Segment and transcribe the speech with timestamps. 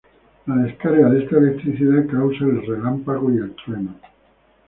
[0.47, 3.93] La descarga de esta electricidad causa el relámpago y el trueno.